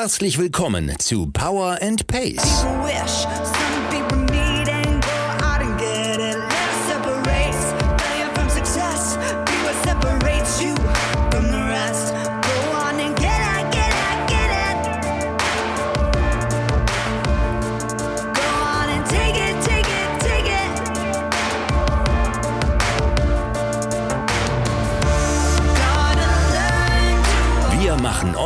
[0.00, 2.64] Herzlich willkommen zu Power and Pace.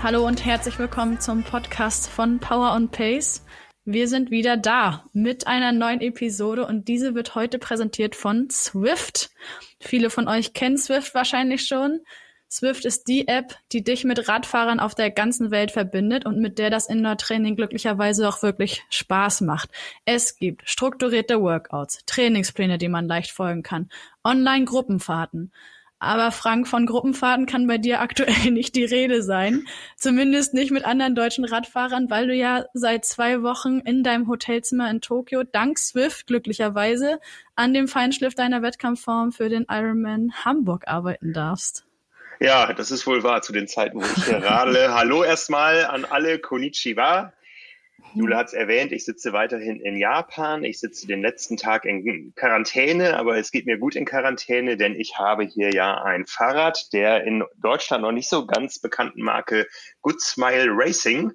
[0.00, 3.44] Hallo und herzlich willkommen zum Podcast von Power und Pace.
[3.84, 9.30] Wir sind wieder da mit einer neuen Episode und diese wird heute präsentiert von Swift.
[9.80, 11.98] Viele von euch kennen Swift wahrscheinlich schon.
[12.48, 16.60] Swift ist die App, die dich mit Radfahrern auf der ganzen Welt verbindet und mit
[16.60, 19.68] der das Indoor-Training glücklicherweise auch wirklich Spaß macht.
[20.04, 23.90] Es gibt strukturierte Workouts, Trainingspläne, die man leicht folgen kann,
[24.22, 25.52] Online-Gruppenfahrten,
[26.00, 29.66] aber Frank, von Gruppenfahrten kann bei dir aktuell nicht die Rede sein.
[29.96, 34.90] Zumindest nicht mit anderen deutschen Radfahrern, weil du ja seit zwei Wochen in deinem Hotelzimmer
[34.90, 37.18] in Tokio dank Swift glücklicherweise
[37.56, 41.84] an dem Feinschliff deiner Wettkampfform für den Ironman Hamburg arbeiten darfst.
[42.40, 44.94] Ja, das ist wohl wahr zu den Zeiten, wo ich hier radle.
[44.94, 47.32] Hallo erstmal an alle, Konnichiwa.
[48.14, 50.64] Jule hat es erwähnt, ich sitze weiterhin in Japan.
[50.64, 54.94] Ich sitze den letzten Tag in Quarantäne, aber es geht mir gut in Quarantäne, denn
[54.94, 59.66] ich habe hier ja ein Fahrrad der in Deutschland noch nicht so ganz bekannten Marke
[60.02, 61.32] Good Smile Racing.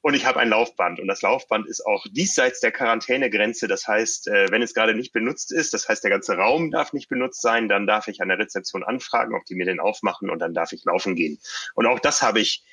[0.00, 3.68] Und ich habe ein Laufband und das Laufband ist auch diesseits der Quarantänegrenze.
[3.68, 6.92] Das heißt, äh, wenn es gerade nicht benutzt ist, das heißt, der ganze Raum darf
[6.92, 10.28] nicht benutzt sein, dann darf ich an der Rezeption anfragen, ob die mir den aufmachen
[10.28, 11.38] und dann darf ich laufen gehen.
[11.74, 12.64] Und auch das habe ich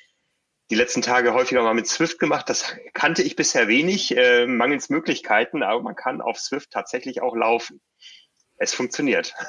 [0.72, 2.48] die letzten Tage häufiger mal mit Swift gemacht.
[2.48, 7.36] Das kannte ich bisher wenig, äh, mangels Möglichkeiten, aber man kann auf Swift tatsächlich auch
[7.36, 7.82] laufen.
[8.56, 9.34] Es funktioniert.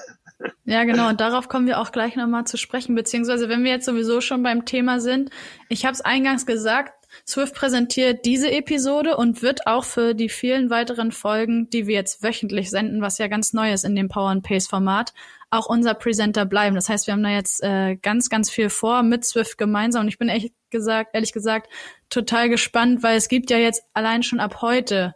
[0.65, 1.07] Ja, genau.
[1.07, 2.95] Und darauf kommen wir auch gleich nochmal zu sprechen.
[2.95, 5.29] Beziehungsweise, wenn wir jetzt sowieso schon beim Thema sind,
[5.69, 6.93] ich habe es eingangs gesagt,
[7.27, 12.23] Swift präsentiert diese Episode und wird auch für die vielen weiteren Folgen, die wir jetzt
[12.23, 15.13] wöchentlich senden, was ja ganz neu ist in dem Power and Pace Format,
[15.49, 16.75] auch unser Presenter bleiben.
[16.75, 20.07] Das heißt, wir haben da jetzt äh, ganz, ganz viel vor mit Swift gemeinsam und
[20.07, 21.71] ich bin echt gesagt, ehrlich gesagt,
[22.09, 25.15] total gespannt, weil es gibt ja jetzt allein schon ab heute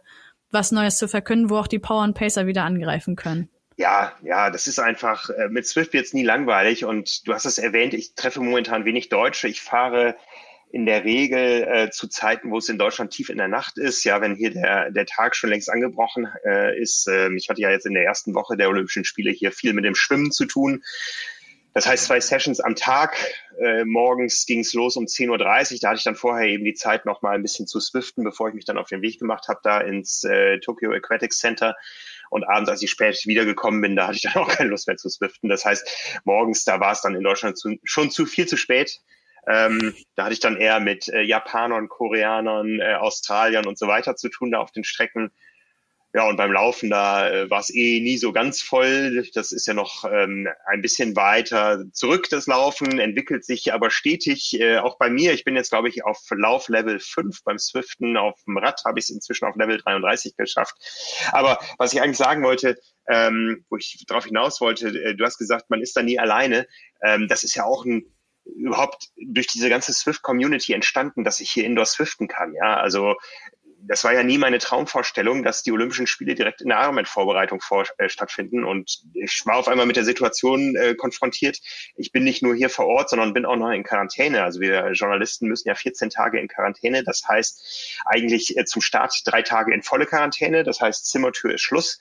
[0.50, 3.50] was Neues zu verkünden, wo auch die Power and Pacer wieder angreifen können.
[3.76, 7.58] Ja, ja, das ist einfach äh, mit Swift jetzt nie langweilig und du hast es
[7.58, 9.46] erwähnt, ich treffe momentan wenig Deutsche.
[9.46, 10.16] Ich fahre
[10.70, 14.04] in der Regel äh, zu Zeiten, wo es in Deutschland tief in der Nacht ist,
[14.04, 17.08] ja, wenn hier der, der Tag schon längst angebrochen äh, ist.
[17.08, 19.84] Äh, ich hatte ja jetzt in der ersten Woche der Olympischen Spiele hier viel mit
[19.84, 20.82] dem Schwimmen zu tun.
[21.74, 23.16] Das heißt, zwei Sessions am Tag.
[23.60, 25.38] Äh, morgens ging es los um 10.30 Uhr.
[25.38, 28.48] Da hatte ich dann vorher eben die Zeit, noch mal ein bisschen zu swiften, bevor
[28.48, 31.76] ich mich dann auf den Weg gemacht habe, da ins äh, Tokyo Aquatics Center.
[32.30, 34.96] Und abends, als ich spät wiedergekommen bin, da hatte ich dann auch keine Lust mehr
[34.96, 35.48] zu swiften.
[35.48, 39.00] Das heißt, morgens, da war es dann in Deutschland zu, schon zu viel zu spät.
[39.46, 44.16] Ähm, da hatte ich dann eher mit äh, Japanern, Koreanern, äh, Australiern und so weiter
[44.16, 45.30] zu tun da auf den Strecken.
[46.14, 49.28] Ja, und beim Laufen, da äh, war es eh nie so ganz voll.
[49.34, 54.58] Das ist ja noch ähm, ein bisschen weiter zurück, das Laufen, entwickelt sich aber stetig.
[54.58, 58.16] Äh, auch bei mir, ich bin jetzt, glaube ich, auf Lauflevel 5 beim Swiften.
[58.16, 60.76] Auf dem Rad habe ich es inzwischen auf Level 33 geschafft.
[61.32, 65.36] Aber was ich eigentlich sagen wollte, ähm, wo ich darauf hinaus wollte, äh, du hast
[65.36, 66.66] gesagt, man ist da nie alleine.
[67.02, 68.10] Ähm, das ist ja auch ein
[68.56, 72.54] überhaupt durch diese ganze Swift-Community entstanden, dass ich hier Indoor swiften kann.
[72.54, 73.16] Ja, also
[73.80, 77.86] das war ja nie meine Traumvorstellung, dass die Olympischen Spiele direkt in der Ironman-Vorbereitung vor,
[77.98, 78.64] äh, stattfinden.
[78.64, 81.58] Und ich war auf einmal mit der Situation äh, konfrontiert.
[81.96, 84.42] Ich bin nicht nur hier vor Ort, sondern bin auch noch in Quarantäne.
[84.42, 87.04] Also wir Journalisten müssen ja 14 Tage in Quarantäne.
[87.04, 90.64] Das heißt eigentlich äh, zum Start drei Tage in volle Quarantäne.
[90.64, 92.00] Das heißt Zimmertür ist Schluss.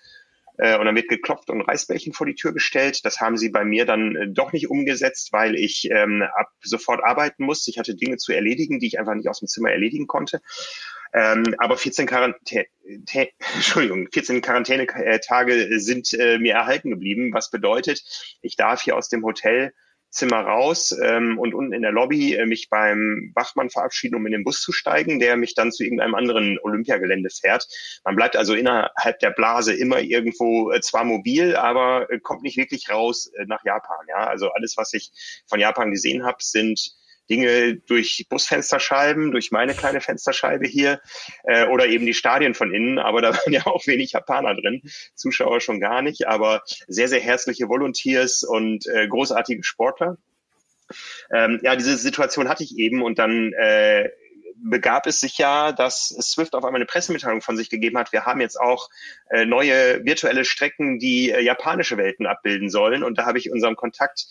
[0.58, 3.06] Äh, und dann wird geklopft und Reisbällchen vor die Tür gestellt.
[3.06, 7.04] Das haben sie bei mir dann äh, doch nicht umgesetzt, weil ich ähm, ab sofort
[7.04, 7.72] arbeiten musste.
[7.72, 10.42] Ich hatte Dinge zu erledigen, die ich einfach nicht aus dem Zimmer erledigen konnte.
[11.14, 12.66] Ähm, aber 14 Quarantäne,
[13.56, 18.04] Entschuldigung, 14 Quarantänetage sind äh, mir erhalten geblieben, was bedeutet,
[18.42, 19.74] ich darf hier aus dem Hotel
[20.10, 24.32] Zimmer raus ähm, und unten in der Lobby äh, mich beim Wachmann verabschieden, um in
[24.32, 27.68] den Bus zu steigen, der mich dann zu irgendeinem anderen Olympiagelände fährt.
[28.04, 32.58] Man bleibt also innerhalb der Blase immer irgendwo äh, zwar mobil, aber äh, kommt nicht
[32.58, 34.06] wirklich raus äh, nach Japan.
[34.08, 35.12] Ja, also alles, was ich
[35.48, 36.97] von Japan gesehen habe, sind
[37.30, 41.02] Dinge durch Busfensterscheiben, durch meine kleine Fensterscheibe hier
[41.44, 43.00] äh, oder eben die Stadien von innen.
[43.00, 44.82] Aber da waren ja auch wenig Japaner drin,
[45.16, 50.18] Zuschauer schon gar nicht, aber sehr, sehr herzliche Volunteers und äh, großartige Sportler.
[51.34, 54.10] Ähm, ja, diese Situation hatte ich eben und dann äh,
[54.64, 58.12] begab es sich ja, dass Swift auf einmal eine Pressemitteilung von sich gegeben hat.
[58.12, 58.90] Wir haben jetzt auch
[59.30, 63.04] äh, neue virtuelle Strecken, die äh, japanische Welten abbilden sollen.
[63.04, 64.28] Und da habe ich unserem Kontakt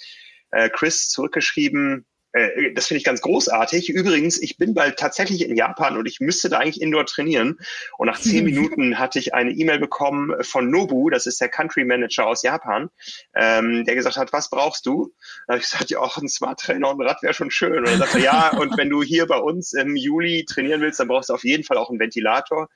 [0.51, 2.07] äh, Chris zurückgeschrieben,
[2.37, 3.89] äh, das finde ich ganz großartig.
[3.89, 7.59] Übrigens, ich bin bald tatsächlich in Japan und ich müsste da eigentlich indoor trainieren.
[7.97, 11.85] Und nach zehn Minuten hatte ich eine E-Mail bekommen von Nobu, das ist der Country
[11.85, 12.91] Manager aus Japan,
[13.35, 15.13] ähm, der gesagt hat, was brauchst du?
[15.47, 17.79] Da habe ich gesagt, ja, auch ein Smart Trainer und ein Rad wäre schon schön.
[17.79, 21.09] Und er sagte, ja, und wenn du hier bei uns im Juli trainieren willst, dann
[21.09, 22.69] brauchst du auf jeden Fall auch einen Ventilator.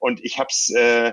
[0.00, 1.12] Und ich habe es äh,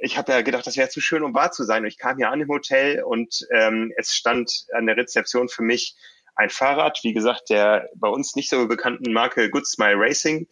[0.00, 1.82] ich habe ja gedacht, das wäre zu schön, um wahr zu sein.
[1.82, 5.62] Und ich kam hier an im Hotel und ähm, es stand an der Rezeption für
[5.62, 5.96] mich
[6.36, 10.46] ein Fahrrad, wie gesagt, der bei uns nicht so bekannten Marke Good Smile Racing,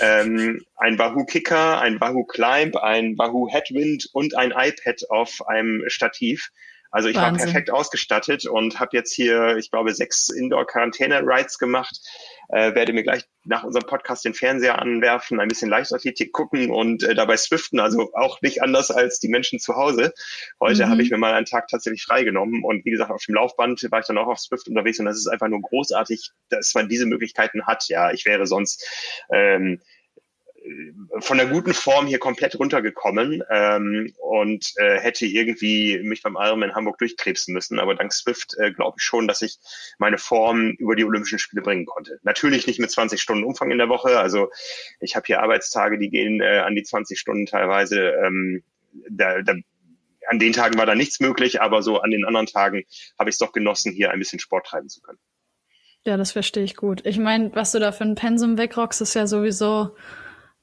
[0.00, 5.82] ähm, ein Wahoo Kicker, ein Wahoo Climb, ein Wahoo Headwind und ein iPad auf einem
[5.88, 6.50] Stativ.
[6.90, 7.38] Also ich Wahnsinn.
[7.38, 11.98] war perfekt ausgestattet und habe jetzt hier, ich glaube, sechs Indoor-Quarantäne-Rides gemacht.
[12.48, 17.02] Äh, werde mir gleich nach unserem Podcast den Fernseher anwerfen, ein bisschen Leichtathletik gucken und
[17.02, 17.80] äh, dabei swiften.
[17.80, 20.12] Also auch nicht anders als die Menschen zu Hause.
[20.60, 20.90] Heute mhm.
[20.90, 24.00] habe ich mir mal einen Tag tatsächlich freigenommen und wie gesagt, auf dem Laufband war
[24.00, 27.06] ich dann auch auf Swift unterwegs und das ist einfach nur großartig, dass man diese
[27.06, 27.88] Möglichkeiten hat.
[27.88, 28.86] Ja, ich wäre sonst
[29.32, 29.80] ähm,
[31.20, 36.74] von der guten Form hier komplett runtergekommen ähm, und äh, hätte irgendwie mich beim Ironman
[36.74, 37.78] Hamburg durchkrebsen müssen.
[37.78, 39.58] Aber dank Swift äh, glaube ich schon, dass ich
[39.98, 42.18] meine Form über die Olympischen Spiele bringen konnte.
[42.22, 44.18] Natürlich nicht mit 20 Stunden Umfang in der Woche.
[44.18, 44.50] Also
[45.00, 48.14] ich habe hier Arbeitstage, die gehen äh, an die 20 Stunden teilweise.
[48.24, 48.62] Ähm,
[49.10, 49.54] da, da,
[50.28, 52.84] an den Tagen war da nichts möglich, aber so an den anderen Tagen
[53.18, 55.18] habe ich es doch genossen, hier ein bisschen Sport treiben zu können.
[56.06, 57.04] Ja, das verstehe ich gut.
[57.04, 59.94] Ich meine, was du da für ein Pensum wegrockst, ist ja sowieso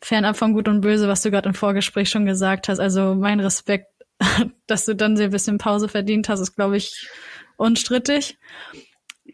[0.02, 2.80] fernab von Gut und Böse, was du gerade im Vorgespräch schon gesagt hast.
[2.80, 3.88] Also mein Respekt,
[4.68, 7.08] dass du dann sehr ein bisschen Pause verdient hast, ist, glaube ich,
[7.58, 8.38] unstrittig.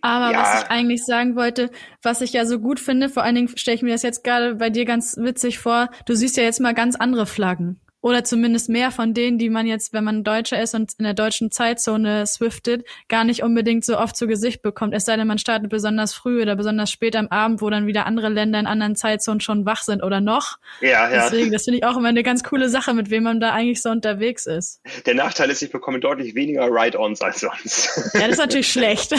[0.01, 0.41] Aber ja.
[0.41, 1.71] was ich eigentlich sagen wollte,
[2.03, 4.55] was ich ja so gut finde, vor allen Dingen stelle ich mir das jetzt gerade
[4.55, 8.69] bei dir ganz witzig vor, du siehst ja jetzt mal ganz andere Flaggen oder zumindest
[8.69, 12.25] mehr von denen, die man jetzt, wenn man Deutscher ist und in der deutschen Zeitzone
[12.27, 14.93] swiftet, gar nicht unbedingt so oft zu Gesicht bekommt.
[14.93, 18.05] Es sei denn, man startet besonders früh oder besonders spät am Abend, wo dann wieder
[18.05, 20.57] andere Länder in anderen Zeitzonen schon wach sind oder noch.
[20.81, 21.23] Ja, ja.
[21.23, 23.81] Deswegen, das finde ich auch immer eine ganz coole Sache, mit wem man da eigentlich
[23.81, 24.79] so unterwegs ist.
[25.05, 27.89] Der Nachteil ist, ich bekomme deutlich weniger Ride-Ons als sonst.
[28.13, 29.11] Ja, das ist natürlich schlecht.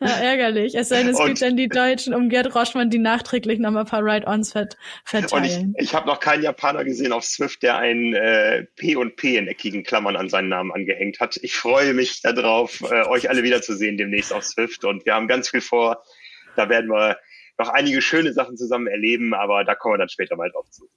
[0.00, 0.74] ja, ärgerlich.
[0.74, 3.88] Es sei denn, es gibt dann die Deutschen um Gerd Roschmann, die nachträglich nochmal ein
[3.88, 5.74] paar Ride-Ons vert verteilen.
[5.74, 9.16] Und ich, ich habe noch keinen Japaner gesehen auf Swift, der ein äh, P und
[9.16, 11.38] P in eckigen Klammern an seinen Namen angehängt hat.
[11.42, 14.84] Ich freue mich darauf, äh, euch alle wiederzusehen demnächst auf Swift.
[14.84, 16.02] Und wir haben ganz viel vor.
[16.56, 17.18] Da werden wir
[17.58, 20.88] noch einige schöne Sachen zusammen erleben, aber da kommen wir dann später mal drauf zu.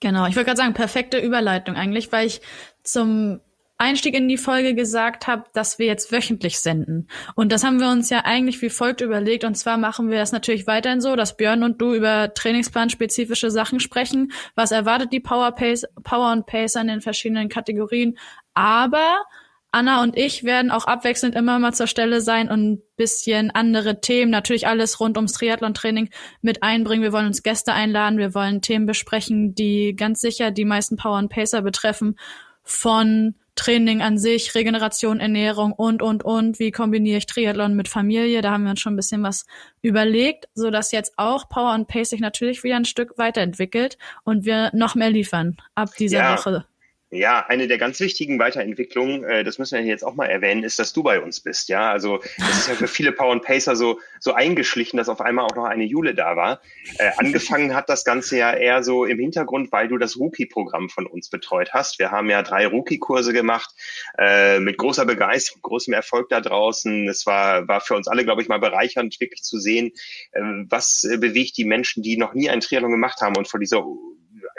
[0.00, 2.40] Genau, ich wollte gerade sagen, perfekte Überleitung eigentlich, weil ich
[2.82, 3.40] zum
[3.78, 7.08] Einstieg in die Folge gesagt habe, dass wir jetzt wöchentlich senden.
[7.34, 9.44] Und das haben wir uns ja eigentlich wie folgt überlegt.
[9.44, 13.78] Und zwar machen wir das natürlich weiterhin so, dass Björn und du über Trainingsplan-spezifische Sachen
[13.80, 14.32] sprechen.
[14.54, 18.16] Was erwartet die Power, Pace, Power und Pacer in den verschiedenen Kategorien?
[18.54, 19.24] Aber
[19.72, 24.00] Anna und ich werden auch abwechselnd immer mal zur Stelle sein und ein bisschen andere
[24.00, 26.08] Themen, natürlich alles rund ums Triathlon-Training
[26.40, 27.02] mit einbringen.
[27.02, 31.18] Wir wollen uns Gäste einladen, wir wollen Themen besprechen, die ganz sicher die meisten Power
[31.18, 32.16] und Pacer betreffen.
[32.62, 36.58] Von Training an sich, Regeneration, Ernährung und, und, und.
[36.58, 38.42] Wie kombiniere ich Triathlon mit Familie?
[38.42, 39.46] Da haben wir uns schon ein bisschen was
[39.82, 44.44] überlegt, so dass jetzt auch Power and Pace sich natürlich wieder ein Stück weiterentwickelt und
[44.44, 46.36] wir noch mehr liefern ab dieser ja.
[46.36, 46.66] Woche.
[47.10, 50.80] Ja, eine der ganz wichtigen Weiterentwicklungen, äh, das müssen wir jetzt auch mal erwähnen, ist,
[50.80, 51.68] dass du bei uns bist.
[51.68, 55.20] Ja, also das ist ja für viele Power and Pacer so so eingeschlichen, dass auf
[55.20, 56.60] einmal auch noch eine Jule da war.
[56.98, 61.06] Äh, angefangen hat das Ganze ja eher so im Hintergrund, weil du das Rookie-Programm von
[61.06, 62.00] uns betreut hast.
[62.00, 63.70] Wir haben ja drei Rookie-Kurse gemacht
[64.18, 67.08] äh, mit großer Begeisterung, großem Erfolg da draußen.
[67.08, 69.92] Es war war für uns alle, glaube ich, mal bereichernd, wirklich zu sehen,
[70.32, 73.84] äh, was bewegt die Menschen, die noch nie ein Triathlon gemacht haben und vor dieser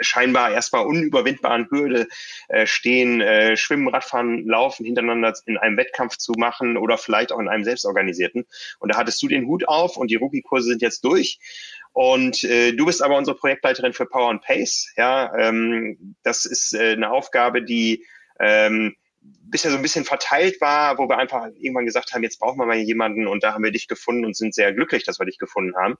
[0.00, 2.08] scheinbar erstmal unüberwindbaren Hürde
[2.48, 7.38] äh, stehen, äh, Schwimmen, Radfahren, Laufen hintereinander in einem Wettkampf zu machen oder vielleicht auch
[7.38, 8.46] in einem selbstorganisierten.
[8.78, 11.38] Und da hattest du den Hut auf und die Rookie-Kurse sind jetzt durch.
[11.92, 14.92] Und äh, du bist aber unsere Projektleiterin für Power and Pace.
[14.96, 18.04] Ja, ähm, das ist äh, eine Aufgabe, die
[18.38, 22.58] ähm, bisher so ein bisschen verteilt war, wo wir einfach irgendwann gesagt haben, jetzt brauchen
[22.58, 25.26] wir mal jemanden und da haben wir dich gefunden und sind sehr glücklich, dass wir
[25.26, 25.96] dich gefunden haben.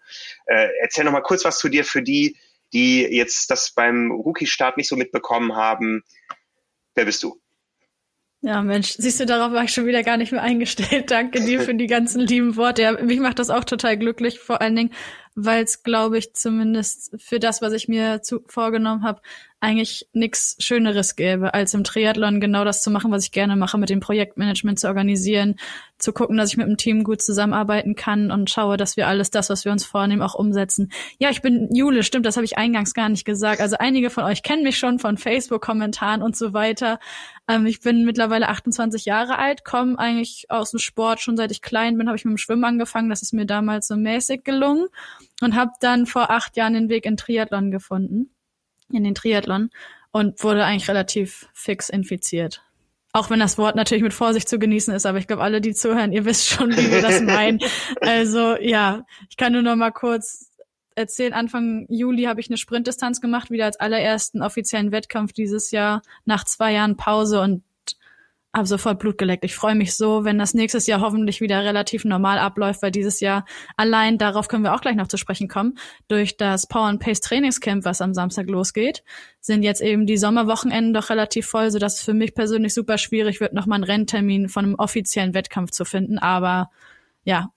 [0.46, 2.36] Äh, erzähl noch mal kurz was zu dir für die,
[2.72, 6.02] die jetzt das beim Rookie-Start nicht so mitbekommen haben.
[6.94, 7.40] Wer bist du?
[8.40, 11.10] Ja, Mensch, siehst du, darauf war ich schon wieder gar nicht mehr eingestellt.
[11.10, 12.82] Danke dir für die ganzen lieben Worte.
[12.82, 14.92] Ja, mich macht das auch total glücklich, vor allen Dingen,
[15.34, 19.22] weil es, glaube ich, zumindest für das, was ich mir zu, vorgenommen habe,
[19.60, 23.76] eigentlich nichts Schöneres gäbe, als im Triathlon genau das zu machen, was ich gerne mache,
[23.76, 25.56] mit dem Projektmanagement zu organisieren,
[25.98, 29.30] zu gucken, dass ich mit dem Team gut zusammenarbeiten kann und schaue, dass wir alles
[29.30, 30.92] das, was wir uns vornehmen, auch umsetzen.
[31.18, 33.60] Ja, ich bin Jule, stimmt, das habe ich eingangs gar nicht gesagt.
[33.60, 37.00] Also einige von euch kennen mich schon von Facebook-Kommentaren und so weiter.
[37.48, 41.20] Ähm, ich bin mittlerweile 28 Jahre alt, komme eigentlich aus dem Sport.
[41.20, 43.10] Schon seit ich klein bin, habe ich mit dem Schwimmen angefangen.
[43.10, 44.86] Das ist mir damals so mäßig gelungen
[45.42, 48.30] und habe dann vor acht Jahren den Weg in Triathlon gefunden
[48.92, 49.70] in den Triathlon
[50.10, 52.62] und wurde eigentlich relativ fix infiziert.
[53.12, 55.72] Auch wenn das Wort natürlich mit Vorsicht zu genießen ist, aber ich glaube, alle, die
[55.72, 57.58] zuhören, ihr wisst schon, wie wir das meinen.
[58.00, 60.50] Also ja, ich kann nur noch mal kurz
[60.94, 61.32] erzählen.
[61.32, 66.44] Anfang Juli habe ich eine Sprintdistanz gemacht, wieder als allerersten offiziellen Wettkampf dieses Jahr nach
[66.44, 67.62] zwei Jahren Pause und
[68.54, 69.44] habe sofort Blut geleckt.
[69.44, 73.20] Ich freue mich so, wenn das nächstes Jahr hoffentlich wieder relativ normal abläuft, weil dieses
[73.20, 73.44] Jahr
[73.76, 75.78] allein, darauf können wir auch gleich noch zu sprechen kommen,
[76.08, 79.04] durch das Power and Pace Trainingscamp, was am Samstag losgeht,
[79.40, 82.98] sind jetzt eben die Sommerwochenenden doch relativ voll, so dass es für mich persönlich super
[82.98, 86.18] schwierig wird, nochmal einen Renntermin von einem offiziellen Wettkampf zu finden.
[86.18, 86.70] Aber
[87.24, 87.50] ja,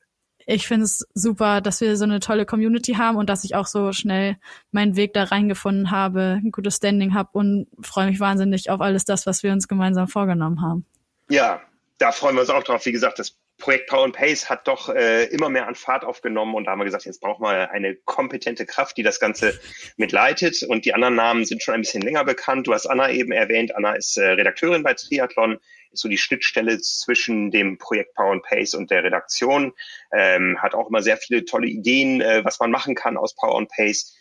[0.51, 3.67] ich finde es super, dass wir so eine tolle Community haben und dass ich auch
[3.67, 4.37] so schnell
[4.71, 9.05] meinen Weg da reingefunden habe, ein gutes Standing habe und freue mich wahnsinnig auf alles
[9.05, 10.85] das, was wir uns gemeinsam vorgenommen haben.
[11.29, 11.61] Ja,
[11.99, 12.85] da freuen wir uns auch drauf.
[12.85, 16.55] Wie gesagt, das Projekt Power and Pace hat doch äh, immer mehr an Fahrt aufgenommen
[16.55, 19.57] und da haben wir gesagt, jetzt brauchen wir eine kompetente Kraft, die das Ganze
[19.97, 20.63] mitleitet.
[20.63, 22.67] Und die anderen Namen sind schon ein bisschen länger bekannt.
[22.67, 23.75] Du hast Anna eben erwähnt.
[23.75, 25.59] Anna ist äh, Redakteurin bei Triathlon
[25.91, 29.73] ist so die Schnittstelle zwischen dem Projekt Power and Pace und der Redaktion,
[30.13, 33.57] ähm, hat auch immer sehr viele tolle Ideen, äh, was man machen kann aus Power
[33.57, 34.17] and Pace.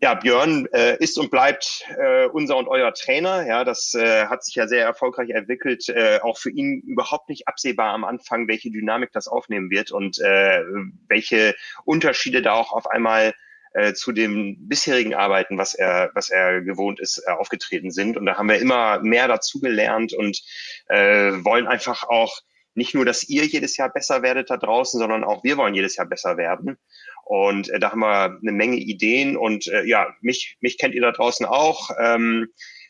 [0.00, 3.46] Ja, Björn äh, ist und bleibt äh, unser und euer Trainer.
[3.46, 5.88] Ja, das äh, hat sich ja sehr erfolgreich entwickelt.
[5.88, 10.18] Äh, auch für ihn überhaupt nicht absehbar am Anfang, welche Dynamik das aufnehmen wird und
[10.18, 10.64] äh,
[11.06, 11.54] welche
[11.84, 13.32] Unterschiede da auch auf einmal
[13.74, 18.16] äh, zu dem bisherigen Arbeiten, was er, was er gewohnt ist, äh, aufgetreten sind.
[18.16, 20.42] Und da haben wir immer mehr dazugelernt und
[20.88, 22.40] äh, wollen einfach auch
[22.74, 25.96] nicht nur, dass ihr jedes Jahr besser werdet da draußen, sondern auch wir wollen jedes
[25.96, 26.78] Jahr besser werden.
[27.24, 31.02] Und äh, da haben wir eine Menge Ideen und äh, ja, mich, mich kennt ihr
[31.02, 31.90] da draußen auch.
[31.98, 32.48] Ähm,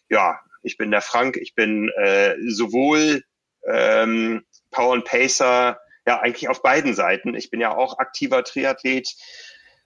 [0.09, 3.23] ja, ich bin der Frank, ich bin äh, sowohl
[3.69, 7.35] ähm, Power and Pacer, ja, eigentlich auf beiden Seiten.
[7.35, 9.15] Ich bin ja auch aktiver Triathlet,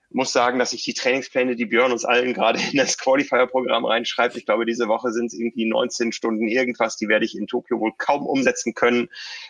[0.09, 4.35] muss sagen, dass ich die Trainingspläne, die Björn uns allen gerade in das Qualifier-Programm reinschreibt,
[4.37, 7.79] ich glaube, diese Woche sind es irgendwie 19 Stunden irgendwas, die werde ich in Tokio
[7.79, 9.09] wohl kaum umsetzen können.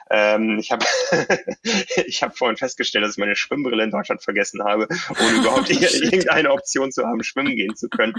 [0.10, 0.86] Ähm, ich habe
[2.08, 6.52] ich hab vorhin festgestellt, dass ich meine Schwimmbrille in Deutschland vergessen habe, ohne überhaupt irgendeine
[6.52, 8.14] Option zu haben, schwimmen gehen zu können.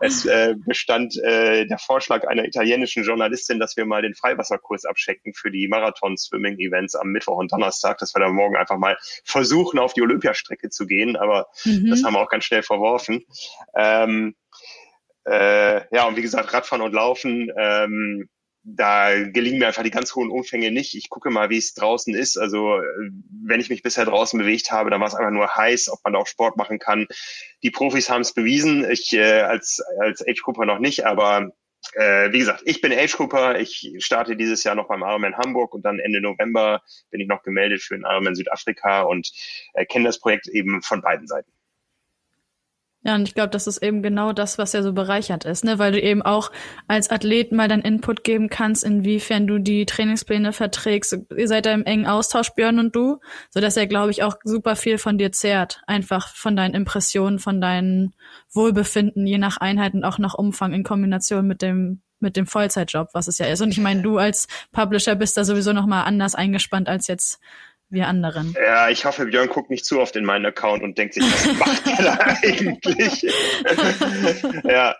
[0.00, 5.32] Es äh, bestand äh, der Vorschlag einer italienischen Journalistin, dass wir mal den Freiwasserkurs abchecken
[5.32, 9.94] für die Marathon-Swimming-Events am Mittwoch und Donnerstag, dass wir da morgen einfach mal versuchen, auf
[9.94, 11.16] die Olympiastrecke zu gehen.
[11.16, 11.90] Aber Mhm.
[11.90, 13.24] Das haben wir auch ganz schnell verworfen.
[13.76, 14.34] Ähm,
[15.24, 18.28] äh, ja, und wie gesagt, Radfahren und Laufen, ähm,
[18.62, 20.94] da gelingen mir einfach die ganz hohen Umfänge nicht.
[20.94, 22.36] Ich gucke mal, wie es draußen ist.
[22.36, 22.80] Also
[23.44, 26.12] wenn ich mich bisher draußen bewegt habe, dann war es einfach nur heiß, ob man
[26.12, 27.06] da auch Sport machen kann.
[27.62, 28.88] Die Profis haben es bewiesen.
[28.90, 31.50] Ich äh, als als Age Cooper noch nicht, aber
[31.94, 33.58] äh, wie gesagt, ich bin Age Cooper.
[33.58, 37.42] Ich starte dieses Jahr noch beim Ironman Hamburg und dann Ende November bin ich noch
[37.42, 39.30] gemeldet für den Ironman Südafrika und
[39.72, 41.50] äh, kenne das Projekt eben von beiden Seiten.
[43.02, 45.78] Ja, und ich glaube, das ist eben genau das, was ja so bereichert ist, ne?
[45.78, 46.52] Weil du eben auch
[46.86, 51.16] als Athlet mal deinen Input geben kannst, inwiefern du die Trainingspläne verträgst.
[51.34, 54.34] Ihr seid da im engen Austausch, Björn und du, so dass er, glaube ich, auch
[54.44, 55.80] super viel von dir zehrt.
[55.86, 58.12] Einfach von deinen Impressionen, von deinem
[58.52, 63.08] Wohlbefinden, je nach Einheit und auch nach Umfang in Kombination mit dem mit dem Vollzeitjob,
[63.14, 63.62] was es ja ist.
[63.62, 67.40] Und ich meine, du als Publisher bist da sowieso noch mal anders eingespannt als jetzt
[67.90, 68.54] wir anderen.
[68.60, 71.58] Ja, ich hoffe, Björn guckt nicht zu oft in meinen Account und denkt sich, was
[71.58, 73.26] macht der da eigentlich?
[74.64, 74.96] ja,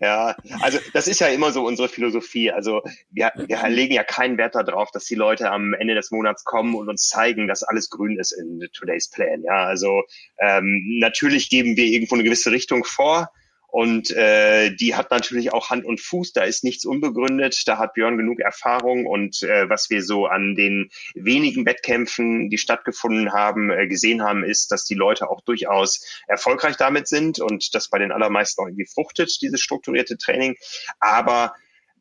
[0.00, 2.50] ja, also das ist ja immer so unsere Philosophie.
[2.50, 6.44] Also wir, wir legen ja keinen Wert darauf, dass die Leute am Ende des Monats
[6.44, 9.42] kommen und uns zeigen, dass alles grün ist in Today's Plan.
[9.42, 10.02] Ja, also
[10.40, 13.30] ähm, natürlich geben wir irgendwo eine gewisse Richtung vor
[13.74, 17.94] und äh, die hat natürlich auch Hand und Fuß, da ist nichts unbegründet, da hat
[17.94, 23.72] Björn genug Erfahrung und äh, was wir so an den wenigen Wettkämpfen, die stattgefunden haben,
[23.72, 27.98] äh, gesehen haben, ist, dass die Leute auch durchaus erfolgreich damit sind und das bei
[27.98, 30.54] den allermeisten auch irgendwie fruchtet, dieses strukturierte Training.
[31.00, 31.56] Aber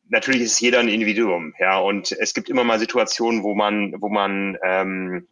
[0.10, 4.10] natürlich ist jeder ein Individuum, ja, und es gibt immer mal Situationen, wo man, wo
[4.10, 5.28] man ähm,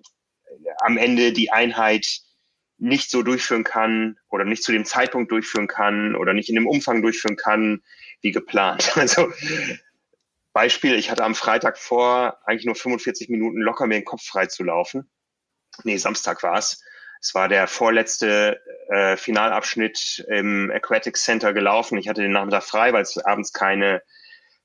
[0.80, 2.24] am Ende die Einheit
[2.82, 6.68] nicht so durchführen kann oder nicht zu dem Zeitpunkt durchführen kann oder nicht in dem
[6.68, 7.84] Umfang durchführen kann,
[8.22, 8.92] wie geplant.
[8.96, 9.32] Also
[10.54, 14.48] Beispiel, ich hatte am Freitag vor, eigentlich nur 45 Minuten locker mir den Kopf frei
[14.48, 15.10] zu laufen.
[15.84, 16.84] Nee, Samstag war es.
[17.22, 18.60] Es war der vorletzte
[18.90, 21.98] äh, Finalabschnitt im Aquatic Center gelaufen.
[22.00, 24.02] Ich hatte den Nachmittag frei, weil es abends keine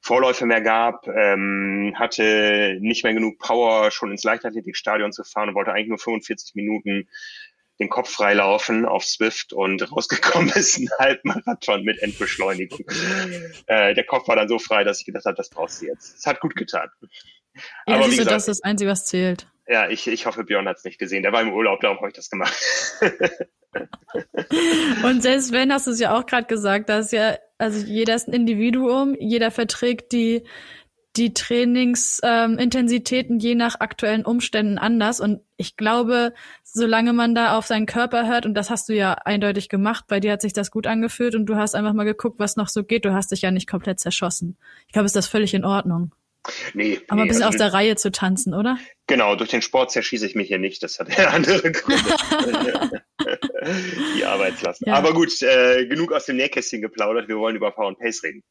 [0.01, 5.55] Vorläufe mehr gab, ähm, hatte nicht mehr genug Power, schon ins Leichtathletikstadion zu fahren und
[5.55, 7.09] wollte eigentlich nur 45 Minuten
[7.79, 12.87] den Kopf freilaufen auf Swift und rausgekommen ist ein Halbmarathon mit Endbeschleunigung.
[13.67, 16.19] äh, der Kopf war dann so frei, dass ich gedacht habe, das brauchst du jetzt.
[16.19, 16.89] Es hat gut getan.
[17.87, 19.49] Ja, Aber siehst gesagt, das ist das Einzige, was zählt.
[19.69, 21.25] Ja, ich, ich hoffe, Björn hat es nicht gesehen.
[21.25, 22.55] Der war im Urlaub, darum habe ich das gemacht.
[25.03, 28.29] Und selbst wenn, hast du es ja auch gerade gesagt, dass ja, also jeder ist
[28.29, 30.45] ein Individuum, jeder verträgt die,
[31.17, 35.21] die Trainingsintensitäten ähm, je nach aktuellen Umständen anders.
[35.21, 36.33] Und ich glaube,
[36.63, 40.21] solange man da auf seinen Körper hört, und das hast du ja eindeutig gemacht, bei
[40.21, 42.85] dir hat sich das gut angefühlt und du hast einfach mal geguckt, was noch so
[42.85, 43.05] geht.
[43.05, 44.57] Du hast dich ja nicht komplett zerschossen.
[44.87, 46.15] Ich glaube, ist das völlig in Ordnung.
[46.75, 47.01] Nee.
[47.09, 48.79] Aber ein bisschen also, aus der Reihe zu tanzen, oder?
[49.09, 50.83] Genau, durch den Sport zerschieße ich mich hier nicht.
[50.83, 52.05] Das hat ja andere Gründe.
[54.17, 54.83] Die Arbeitslast.
[54.87, 54.95] Ja.
[54.95, 57.29] Aber gut, äh, genug aus dem Nähkästchen geplaudert.
[57.29, 58.45] Wir wollen über Power and Pace reden.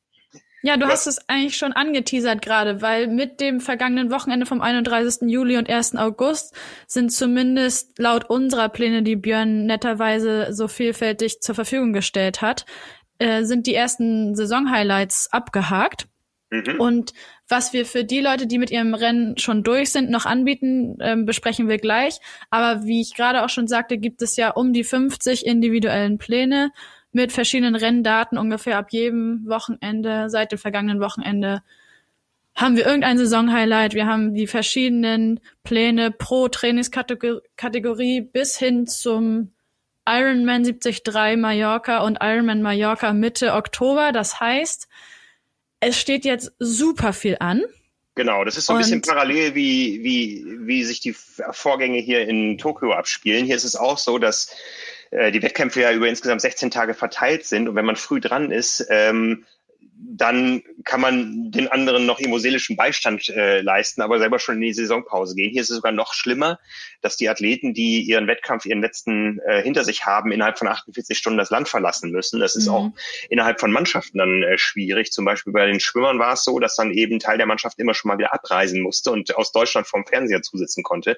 [0.66, 5.30] Ja, du hast es eigentlich schon angeteasert gerade, weil mit dem vergangenen Wochenende vom 31.
[5.30, 5.96] Juli und 1.
[5.96, 6.56] August
[6.88, 12.66] sind zumindest laut unserer Pläne, die Björn netterweise so vielfältig zur Verfügung gestellt hat,
[13.20, 16.08] äh, sind die ersten Saison-Highlights abgehakt.
[16.50, 16.80] Mhm.
[16.80, 17.14] Und
[17.48, 21.26] was wir für die Leute, die mit ihrem Rennen schon durch sind, noch anbieten, ähm,
[21.26, 22.18] besprechen wir gleich.
[22.50, 26.72] Aber wie ich gerade auch schon sagte, gibt es ja um die 50 individuellen Pläne
[27.16, 31.64] mit verschiedenen Renndaten ungefähr ab jedem Wochenende, seit dem vergangenen Wochenende
[32.54, 33.94] haben wir irgendein Saisonhighlight.
[33.94, 39.54] Wir haben die verschiedenen Pläne pro Trainingskategorie bis hin zum
[40.06, 41.04] Ironman 73
[41.38, 44.12] Mallorca und Ironman Mallorca Mitte Oktober.
[44.12, 44.90] Das heißt,
[45.80, 47.64] es steht jetzt super viel an.
[48.16, 52.58] Genau, das ist so ein bisschen parallel, wie, wie, wie sich die Vorgänge hier in
[52.58, 53.46] Tokio abspielen.
[53.46, 54.54] Hier ist es auch so, dass
[55.12, 58.52] äh, die Wettkämpfe ja über insgesamt 16 Tage verteilt sind und wenn man früh dran
[58.52, 59.46] ist, ähm,
[59.98, 64.74] dann kann man den anderen noch immoselischen Beistand äh, leisten, aber selber schon in die
[64.74, 65.52] Saisonpause gehen.
[65.52, 66.60] Hier ist es sogar noch schlimmer,
[67.02, 71.18] dass die Athleten, die ihren Wettkampf, ihren letzten äh, hinter sich haben, innerhalb von 48
[71.18, 72.42] Stunden das Land verlassen müssen.
[72.42, 72.74] Das ist mhm.
[72.74, 72.92] auch
[73.30, 75.12] innerhalb von Mannschaften dann äh, schwierig.
[75.12, 77.94] Zum Beispiel bei den Schwimmern war es so, dass dann eben Teil der Mannschaft immer
[77.94, 81.18] schon mal wieder abreisen musste und aus Deutschland vom Fernseher zusitzen konnte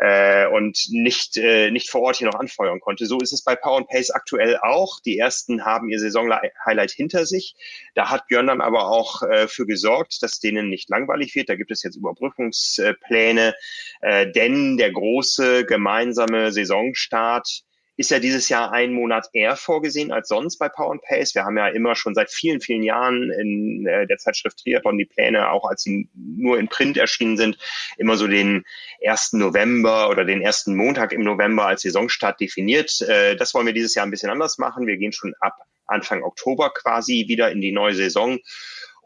[0.00, 3.06] äh, und nicht, äh, nicht vor Ort hier noch anfeuern konnte.
[3.06, 4.98] So ist es bei Power and Pace aktuell auch.
[5.00, 7.54] Die ersten haben ihr Saisonhighlight hinter sich.
[7.94, 11.50] Da hat Björn dann aber auch äh, für gesorgt, dass denen nicht langweilig wird.
[11.50, 13.54] Da gibt es jetzt Überbrückungspläne,
[14.00, 17.62] äh, denn der große gemeinsame Saisonstart
[18.00, 21.34] ist ja dieses Jahr einen Monat eher vorgesehen als sonst bei Power and Pace.
[21.34, 25.04] Wir haben ja immer schon seit vielen, vielen Jahren in äh, der Zeitschrift Triathlon die
[25.04, 27.58] Pläne, auch als sie nur in Print erschienen sind,
[27.98, 28.64] immer so den
[29.02, 33.02] ersten November oder den ersten Montag im November als Saisonstart definiert.
[33.02, 34.86] Äh, das wollen wir dieses Jahr ein bisschen anders machen.
[34.86, 38.38] Wir gehen schon ab Anfang Oktober quasi wieder in die neue Saison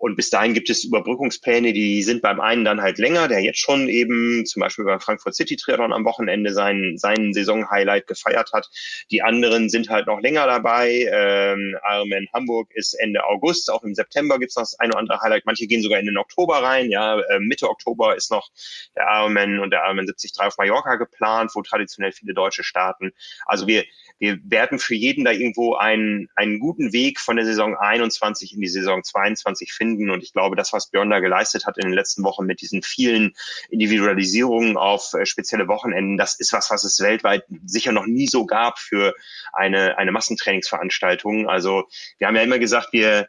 [0.04, 3.58] und bis dahin gibt es Überbrückungspläne, die sind beim einen dann halt länger, der jetzt
[3.58, 8.68] schon eben zum Beispiel beim Frankfurt City Triathlon am Wochenende seinen, seinen Saisonhighlight gefeiert hat.
[9.10, 11.08] Die anderen sind halt noch länger dabei.
[11.10, 15.20] Ähm, Ironman Hamburg ist Ende August, auch im September gibt's noch das eine oder andere
[15.22, 15.46] Highlight.
[15.46, 16.90] Manche gehen sogar in den Oktober rein.
[16.90, 18.50] Ja, äh, Mitte Oktober ist noch
[18.94, 23.12] der Ironman und der Ironman 73 auf Mallorca geplant, wo traditionell viele Deutsche starten.
[23.46, 23.84] Also wir
[24.18, 28.60] wir werden für jeden da irgendwo einen, einen guten Weg von der Saison 21 in
[28.60, 29.93] die Saison 22 finden.
[30.10, 32.82] Und ich glaube, das, was Björn da geleistet hat in den letzten Wochen mit diesen
[32.82, 33.34] vielen
[33.70, 38.46] Individualisierungen auf äh, spezielle Wochenenden, das ist was, was es weltweit sicher noch nie so
[38.46, 39.14] gab für
[39.52, 41.48] eine, eine Massentrainingsveranstaltung.
[41.48, 41.84] Also
[42.18, 43.28] wir haben ja immer gesagt, wir,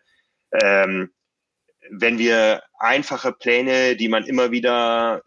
[0.52, 1.12] ähm,
[1.90, 5.24] wenn wir einfache Pläne, die man immer wieder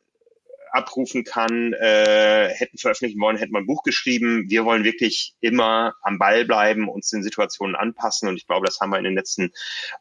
[0.73, 4.45] abrufen kann, äh, hätten veröffentlichen wollen, hätten wir ein Buch geschrieben.
[4.49, 8.29] Wir wollen wirklich immer am Ball bleiben, uns den Situationen anpassen.
[8.29, 9.53] Und ich glaube, das haben wir in den letzten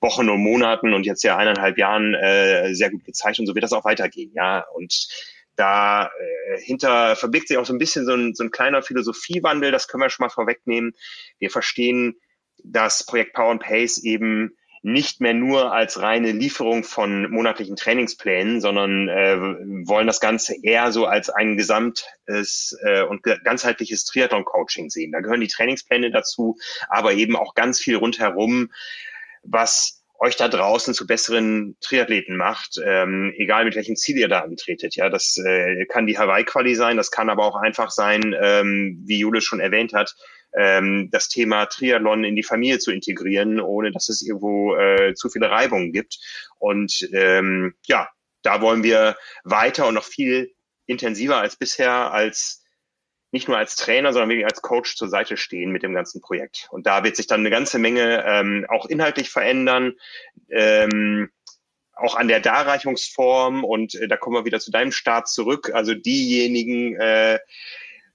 [0.01, 3.39] Wochen und Monaten und jetzt ja eineinhalb Jahren äh, sehr gut gezeigt.
[3.39, 4.31] Und so wird das auch weitergehen.
[4.33, 5.07] Ja, und
[5.55, 9.71] da äh, hinter verbirgt sich auch so ein bisschen so ein, so ein kleiner Philosophiewandel.
[9.71, 10.93] Das können wir schon mal vorwegnehmen.
[11.39, 12.15] Wir verstehen
[12.63, 18.61] das Projekt Power and Pace eben nicht mehr nur als reine Lieferung von monatlichen Trainingsplänen,
[18.61, 19.37] sondern äh,
[19.87, 25.11] wollen das Ganze eher so als ein gesamtes äh, und ganzheitliches Triathlon-Coaching sehen.
[25.11, 26.57] Da gehören die Trainingspläne dazu,
[26.89, 28.71] aber eben auch ganz viel rundherum,
[29.43, 34.39] was euch da draußen zu besseren Triathleten macht, ähm, egal mit welchem Ziel ihr da
[34.39, 34.95] antretet.
[34.95, 39.19] Ja, das äh, kann die Hawaii-Quali sein, das kann aber auch einfach sein, ähm, wie
[39.19, 40.15] Jule schon erwähnt hat,
[40.53, 45.29] ähm, das Thema Triathlon in die Familie zu integrieren, ohne dass es irgendwo äh, zu
[45.29, 46.19] viele Reibungen gibt.
[46.57, 48.09] Und ähm, ja,
[48.41, 50.53] da wollen wir weiter und noch viel
[50.85, 52.63] intensiver als bisher als
[53.31, 56.67] nicht nur als Trainer, sondern wirklich als Coach zur Seite stehen mit dem ganzen Projekt.
[56.71, 59.93] Und da wird sich dann eine ganze Menge ähm, auch inhaltlich verändern.
[60.49, 61.29] Ähm,
[61.97, 65.71] auch an der Darreichungsform und äh, da kommen wir wieder zu deinem Start zurück.
[65.73, 67.39] Also diejenigen äh,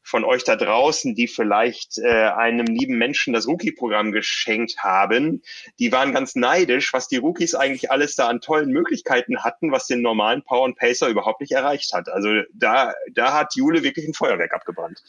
[0.03, 5.43] von euch da draußen, die vielleicht äh, einem lieben Menschen das Rookie-Programm geschenkt haben,
[5.79, 9.87] die waren ganz neidisch, was die Rookies eigentlich alles da an tollen Möglichkeiten hatten, was
[9.87, 12.09] den normalen Power and Pacer überhaupt nicht erreicht hat.
[12.09, 15.03] Also da, da hat Jule wirklich ein Feuerwerk abgebrannt.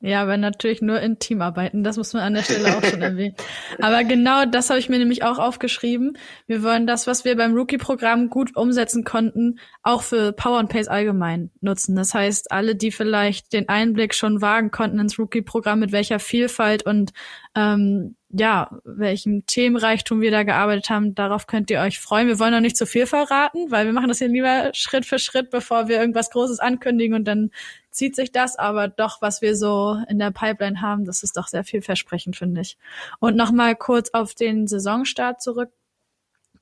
[0.00, 1.82] Ja, aber natürlich nur in Teamarbeiten.
[1.82, 3.34] Das muss man an der Stelle auch schon erwähnen.
[3.80, 6.16] Aber genau das habe ich mir nämlich auch aufgeschrieben.
[6.46, 10.88] Wir wollen das, was wir beim Rookie-Programm gut umsetzen konnten, auch für Power and Pace
[10.88, 11.96] allgemein nutzen.
[11.96, 16.84] Das heißt, alle, die vielleicht den Einblick schon wagen konnten ins Rookie-Programm, mit welcher Vielfalt
[16.84, 17.12] und
[17.54, 22.28] ähm, ja, welchem Themenreichtum wir da gearbeitet haben, darauf könnt ihr euch freuen.
[22.28, 25.18] Wir wollen noch nicht zu viel verraten, weil wir machen das hier lieber Schritt für
[25.18, 27.50] Schritt, bevor wir irgendwas Großes ankündigen und dann
[27.90, 31.48] zieht sich das, aber doch, was wir so in der Pipeline haben, das ist doch
[31.48, 32.76] sehr vielversprechend, finde ich.
[33.18, 35.70] Und nochmal kurz auf den Saisonstart zurück.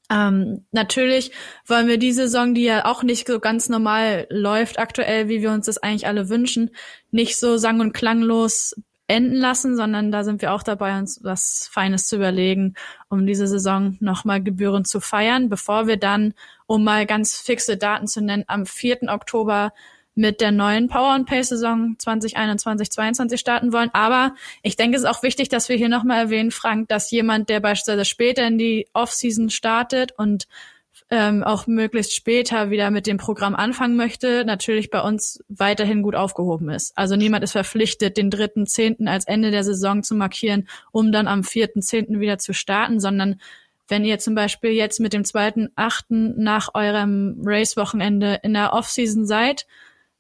[0.09, 1.33] Ähm, natürlich
[1.66, 5.51] wollen wir die Saison, die ja auch nicht so ganz normal läuft aktuell, wie wir
[5.51, 6.70] uns das eigentlich alle wünschen,
[7.11, 8.77] nicht so sang- und klanglos
[9.09, 12.75] enden lassen, sondern da sind wir auch dabei, uns was Feines zu überlegen,
[13.09, 16.35] um diese Saison nochmal gebührend zu feiern, bevor wir dann,
[16.66, 19.05] um mal ganz fixe Daten zu nennen, am 4.
[19.09, 19.73] Oktober
[20.16, 23.90] mit der neuen Power and Pace Saison 2021 2022 starten wollen.
[23.92, 27.51] Aber ich denke, es ist auch wichtig, dass wir hier nochmal erwähnen, Frank, dass jemand,
[27.51, 30.49] der beispielsweise später in die Offseason startet und
[31.09, 36.16] ähm, auch möglichst später wieder mit dem Programm anfangen möchte, natürlich bei uns weiterhin gut
[36.16, 36.97] aufgehoben ist.
[36.99, 41.29] Also niemand ist verpflichtet, den dritten Zehnten als Ende der Saison zu markieren, um dann
[41.29, 43.40] am vierten Zehnten wieder zu starten, sondern
[43.88, 49.27] wenn ihr zum Beispiel jetzt mit dem zweiten Achten nach eurem Race-Wochenende in der Offseason
[49.27, 49.66] seid,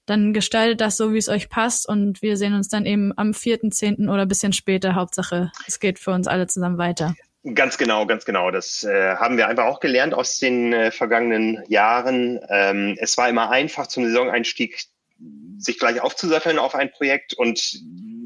[0.06, 3.32] dann gestaltet das so, wie es euch passt und wir sehen uns dann eben am
[3.32, 4.08] 4.10.
[4.08, 4.94] oder bisschen später.
[4.94, 7.16] Hauptsache, es geht für uns alle zusammen weiter.
[7.54, 8.50] Ganz genau, ganz genau.
[8.50, 12.40] Das äh, haben wir einfach auch gelernt aus den äh, vergangenen Jahren.
[12.48, 14.84] Ähm, es war immer einfach zum Saisoneinstieg
[15.58, 17.80] sich gleich aufzusatteln auf ein Projekt und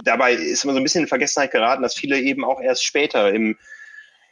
[0.04, 3.30] dabei ist immer so ein bisschen in Vergessenheit geraten, dass viele eben auch erst später
[3.32, 3.58] im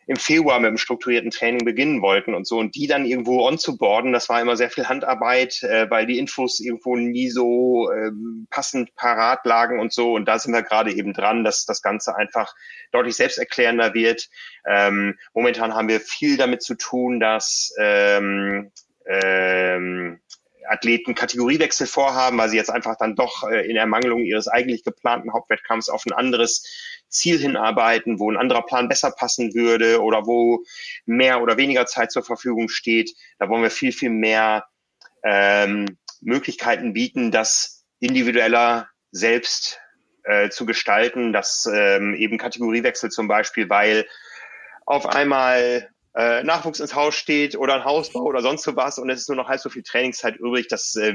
[0.09, 2.59] im Februar mit dem strukturierten Training beginnen wollten und so.
[2.59, 6.07] Und die dann irgendwo on zu boarden, das war immer sehr viel Handarbeit, äh, weil
[6.07, 8.11] die Infos irgendwo nie so äh,
[8.49, 10.15] passend parat lagen und so.
[10.15, 12.55] Und da sind wir gerade eben dran, dass das Ganze einfach
[12.91, 14.31] deutlich selbsterklärender wird.
[14.67, 18.73] Ähm, momentan haben wir viel damit zu tun, dass ähm,
[19.07, 20.21] ähm,
[20.67, 25.33] Athleten Kategoriewechsel vorhaben, weil sie jetzt einfach dann doch äh, in Ermangelung ihres eigentlich geplanten
[25.33, 26.65] Hauptwettkampfs auf ein anderes
[27.09, 30.65] Ziel hinarbeiten, wo ein anderer Plan besser passen würde oder wo
[31.07, 33.11] mehr oder weniger Zeit zur Verfügung steht.
[33.39, 34.67] Da wollen wir viel, viel mehr
[35.25, 39.81] ähm, Möglichkeiten bieten, das individueller selbst
[40.25, 44.07] äh, zu gestalten, dass ähm, eben Kategoriewechsel zum Beispiel, weil
[44.85, 49.11] auf einmal äh, Nachwuchs ins Haus steht oder ein Hausbau oder sonst so was und
[49.11, 51.15] es ist nur noch halb so viel Trainingszeit übrig, dass äh,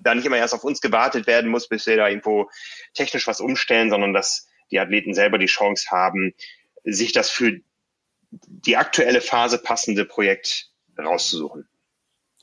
[0.00, 2.48] da nicht immer erst auf uns gewartet werden muss, bis wir da irgendwo
[2.94, 6.34] technisch was umstellen, sondern dass die Athleten selber die Chance haben,
[6.82, 7.60] sich das für
[8.30, 11.68] die aktuelle Phase passende Projekt rauszusuchen.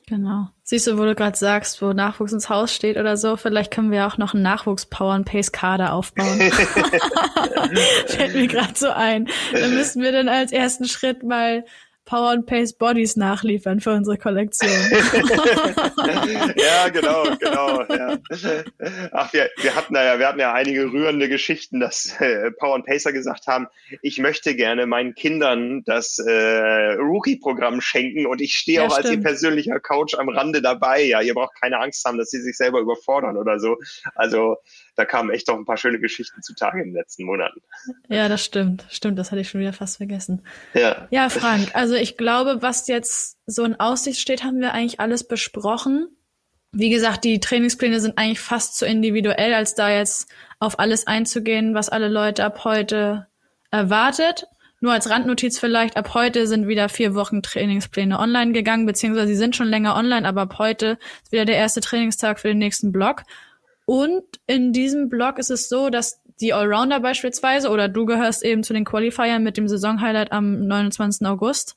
[0.06, 0.48] Genau.
[0.64, 3.92] Siehst du, wo du gerade sagst, wo Nachwuchs ins Haus steht oder so, vielleicht können
[3.92, 6.40] wir auch noch einen Nachwuchs-Power and Pace Kader aufbauen.
[8.06, 9.28] Fällt mir gerade so ein.
[9.52, 11.64] Dann müssten wir dann als ersten Schritt mal
[12.04, 14.70] Power and Pace Bodies nachliefern für unsere Kollektion.
[16.56, 17.82] ja, genau, genau.
[17.88, 18.18] Ja.
[19.12, 22.86] Ach, wir, wir hatten ja, wir hatten ja einige rührende Geschichten, dass äh, Power and
[22.86, 23.68] Pacer gesagt haben,
[24.02, 29.06] ich möchte gerne meinen Kindern das äh, Rookie-Programm schenken und ich stehe ja, auch stimmt.
[29.06, 31.02] als ihr persönlicher Coach am Rande dabei.
[31.02, 33.76] Ja, ihr braucht keine Angst haben, dass sie sich selber überfordern oder so.
[34.14, 34.56] Also
[35.00, 37.62] da kamen echt doch ein paar schöne Geschichten zutage in den letzten Monaten.
[38.08, 38.84] Ja, das stimmt.
[38.90, 40.42] Stimmt, das hatte ich schon wieder fast vergessen.
[40.74, 41.08] Ja.
[41.10, 45.26] Ja, Frank, also ich glaube, was jetzt so in Aussicht steht, haben wir eigentlich alles
[45.26, 46.08] besprochen.
[46.72, 51.74] Wie gesagt, die Trainingspläne sind eigentlich fast zu individuell, als da jetzt auf alles einzugehen,
[51.74, 53.26] was alle Leute ab heute
[53.70, 54.46] erwartet.
[54.80, 59.36] Nur als Randnotiz vielleicht, ab heute sind wieder vier Wochen Trainingspläne online gegangen, beziehungsweise sie
[59.36, 62.92] sind schon länger online, aber ab heute ist wieder der erste Trainingstag für den nächsten
[62.92, 63.22] Block.
[63.86, 68.62] Und in diesem Blog ist es so, dass die Allrounder beispielsweise, oder du gehörst eben
[68.62, 71.26] zu den Qualifiern mit dem Saisonhighlight am 29.
[71.26, 71.76] August,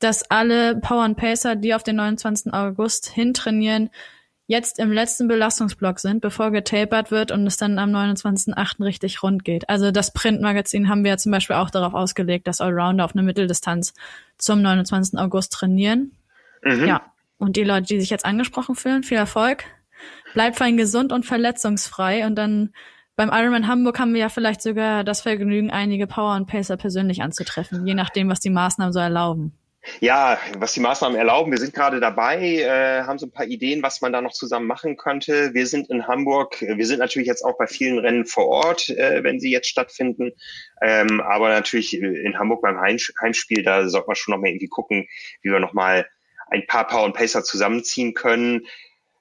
[0.00, 2.52] dass alle Power and Pacer, die auf den 29.
[2.52, 3.90] August hintrainieren,
[4.50, 8.84] jetzt im letzten Belastungsblock sind, bevor getapert wird und es dann am 29.8.
[8.84, 9.68] richtig rund geht.
[9.68, 13.22] Also das Printmagazin haben wir ja zum Beispiel auch darauf ausgelegt, dass Allrounder auf eine
[13.22, 13.94] Mitteldistanz
[14.38, 15.20] zum 29.
[15.20, 16.16] August trainieren.
[16.64, 16.84] Mhm.
[16.84, 17.12] Ja.
[17.38, 19.64] Und die Leute, die sich jetzt angesprochen fühlen, viel Erfolg.
[20.34, 22.72] Bleibt fein gesund und verletzungsfrei und dann
[23.16, 27.20] beim Ironman Hamburg haben wir ja vielleicht sogar das Vergnügen, einige Power und Pacer persönlich
[27.20, 29.60] anzutreffen, je nachdem, was die Maßnahmen so erlauben.
[30.00, 33.82] Ja, was die Maßnahmen erlauben, wir sind gerade dabei, äh, haben so ein paar Ideen,
[33.82, 35.54] was man da noch zusammen machen könnte.
[35.54, 39.24] Wir sind in Hamburg, wir sind natürlich jetzt auch bei vielen Rennen vor Ort, äh,
[39.24, 40.32] wenn sie jetzt stattfinden.
[40.82, 45.08] Ähm, aber natürlich in Hamburg beim Heimspiel, da sollte man schon noch mal irgendwie gucken,
[45.42, 46.06] wie wir noch mal
[46.50, 48.66] ein paar Power und Pacer zusammenziehen können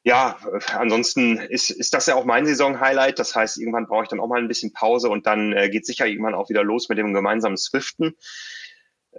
[0.04, 0.38] ja,
[0.78, 3.20] ansonsten ist, ist das ja auch mein Saison-Highlight.
[3.20, 5.86] Das heißt, irgendwann brauche ich dann auch mal ein bisschen Pause und dann äh, geht
[5.86, 8.16] sicher irgendwann auch wieder los mit dem gemeinsamen Swiften.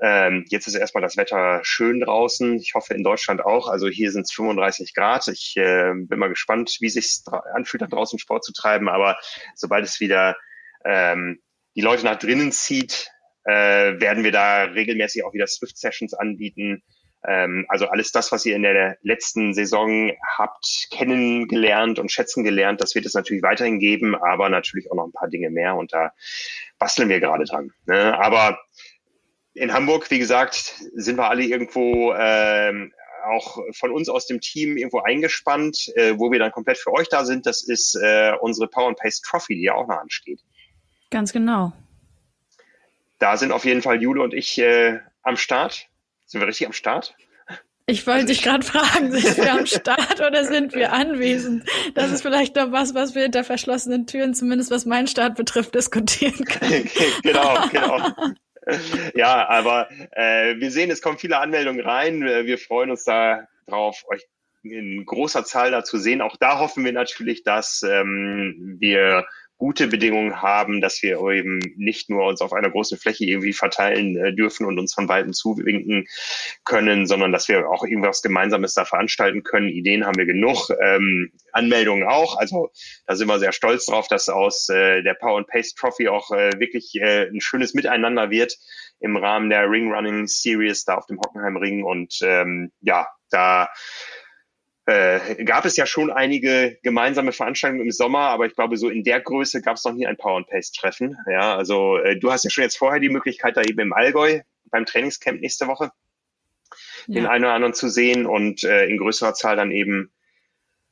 [0.00, 2.56] Ähm, jetzt ist erstmal das Wetter schön draußen.
[2.56, 3.68] Ich hoffe in Deutschland auch.
[3.68, 5.28] Also hier sind es 35 Grad.
[5.28, 7.20] Ich äh, bin mal gespannt, wie sich
[7.54, 8.88] anfühlt, da draußen Sport zu treiben.
[8.88, 9.18] Aber
[9.54, 10.36] sobald es wieder
[10.84, 11.42] ähm,
[11.76, 13.10] die Leute nach drinnen zieht,
[13.44, 16.82] äh, werden wir da regelmäßig auch wieder Swift-Sessions anbieten
[17.26, 22.80] ähm, also alles das, was ihr in der letzten Saison habt kennengelernt und schätzen gelernt,
[22.80, 25.92] das wird es natürlich weiterhin geben, aber natürlich auch noch ein paar Dinge mehr und
[25.92, 26.12] da
[26.78, 27.70] basteln wir gerade dran.
[27.86, 28.18] Ne?
[28.18, 28.58] Aber
[29.52, 32.92] in Hamburg, wie gesagt, sind wir alle irgendwo ähm,
[33.24, 37.08] auch von uns aus dem Team irgendwo eingespannt, äh, wo wir dann komplett für euch
[37.08, 37.44] da sind.
[37.44, 40.40] Das ist äh, unsere Power and Pace Trophy, die ja auch noch ansteht.
[41.10, 41.72] Ganz genau.
[43.18, 45.89] Da sind auf jeden Fall Jule und ich äh, am Start.
[46.30, 47.16] Sind wir richtig am Start?
[47.86, 51.68] Ich wollte dich gerade fragen, sind wir am Start oder sind wir anwesend?
[51.96, 55.74] Das ist vielleicht noch was, was wir hinter verschlossenen Türen, zumindest was meinen Start betrifft,
[55.74, 56.88] diskutieren können.
[57.24, 58.12] genau, genau.
[59.16, 62.22] Ja, aber äh, wir sehen, es kommen viele Anmeldungen rein.
[62.22, 64.22] Wir freuen uns da drauf, euch
[64.62, 66.20] in großer Zahl da zu sehen.
[66.20, 69.26] Auch da hoffen wir natürlich, dass ähm, wir
[69.60, 74.16] gute Bedingungen haben, dass wir eben nicht nur uns auf einer großen Fläche irgendwie verteilen
[74.16, 76.06] äh, dürfen und uns von weitem zuwinken
[76.64, 79.68] können, sondern dass wir auch irgendwas Gemeinsames da veranstalten können.
[79.68, 82.38] Ideen haben wir genug, ähm, Anmeldungen auch.
[82.38, 82.70] Also
[83.06, 86.30] da sind wir sehr stolz drauf, dass aus äh, der Power and Pace Trophy auch
[86.30, 88.56] äh, wirklich äh, ein schönes Miteinander wird
[88.98, 93.68] im Rahmen der Ring Running Series da auf dem Hockenheim Ring und ähm, ja, da
[94.90, 99.04] äh, gab es ja schon einige gemeinsame Veranstaltungen im Sommer, aber ich glaube, so in
[99.04, 101.16] der Größe gab es noch nie ein Power and Pace Treffen.
[101.30, 104.40] Ja, also äh, du hast ja schon jetzt vorher die Möglichkeit, da eben im Allgäu
[104.70, 105.90] beim Trainingscamp nächste Woche
[107.06, 107.14] ja.
[107.14, 110.12] den einen oder anderen zu sehen und äh, in größerer Zahl dann eben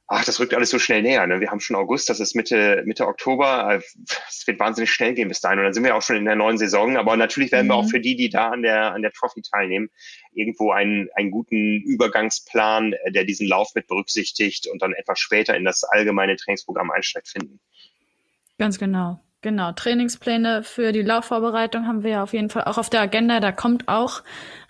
[0.08, 1.26] ach, das rückt alles so schnell näher.
[1.26, 1.40] Ne?
[1.40, 3.74] Wir haben schon August, das ist Mitte, Mitte Oktober.
[3.74, 3.82] Äh,
[4.28, 5.58] es wird wahnsinnig schnell gehen bis dahin.
[5.58, 6.96] Und dann sind wir auch schon in der neuen Saison.
[6.96, 7.70] Aber natürlich werden mhm.
[7.70, 7.90] wir auch mhm.
[7.90, 9.90] für die, die da an der, an der Trophy teilnehmen,
[10.32, 15.54] irgendwo einen, einen guten Übergangsplan, äh, der diesen Lauf mit berücksichtigt und dann etwas später
[15.54, 17.60] in das allgemeine Trainingsprogramm einsteigt, finden.
[18.58, 19.20] Ganz genau.
[19.40, 23.38] Genau, Trainingspläne für die Laufvorbereitung haben wir ja auf jeden Fall auch auf der Agenda.
[23.38, 24.24] Da kommt auch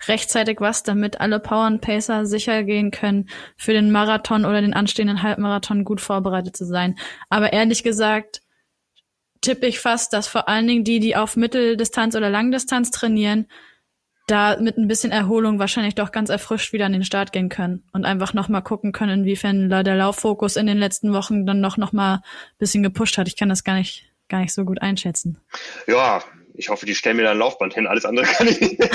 [0.07, 4.75] rechtzeitig was, damit alle Power und Pacer sicher gehen können, für den Marathon oder den
[4.75, 6.99] anstehenden Halbmarathon gut vorbereitet zu sein.
[7.29, 8.41] Aber ehrlich gesagt,
[9.41, 13.47] tippe ich fast, dass vor allen Dingen die, die auf Mitteldistanz oder Langdistanz trainieren,
[14.27, 17.85] da mit ein bisschen Erholung wahrscheinlich doch ganz erfrischt wieder an den Start gehen können
[17.91, 21.91] und einfach nochmal gucken können, inwiefern der Lauffokus in den letzten Wochen dann noch, noch
[21.91, 22.21] mal ein
[22.59, 23.27] bisschen gepusht hat.
[23.27, 25.39] Ich kann das gar nicht gar nicht so gut einschätzen.
[25.87, 26.23] Ja,
[26.59, 27.87] ich hoffe, die stellen mir da ein Laufband hin.
[27.87, 28.79] Alles andere kann ich nicht.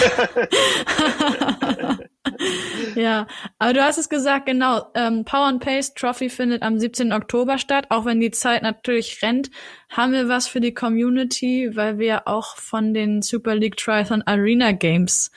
[2.94, 3.26] ja,
[3.58, 4.90] aber du hast es gesagt, genau.
[4.94, 7.12] Ähm, Power and Pace Trophy findet am 17.
[7.12, 7.86] Oktober statt.
[7.88, 9.50] Auch wenn die Zeit natürlich rennt,
[9.88, 14.72] haben wir was für die Community, weil wir auch von den Super League Triathlon Arena
[14.72, 15.30] Games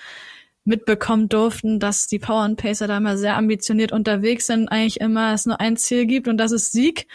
[0.66, 5.34] mitbekommen durften, dass die Power and Pacer da immer sehr ambitioniert unterwegs sind, eigentlich immer
[5.34, 7.08] es nur ein Ziel gibt und das ist Sieg.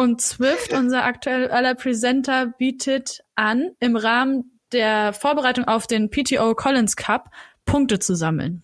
[0.00, 6.96] Und Swift, unser aktueller Presenter, bietet an, im Rahmen der Vorbereitung auf den PTO Collins
[6.96, 7.28] Cup
[7.66, 8.62] Punkte zu sammeln.